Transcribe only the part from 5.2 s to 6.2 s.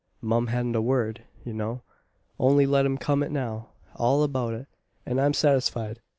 I'm satisfied.